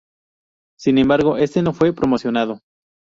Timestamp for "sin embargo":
0.79-1.37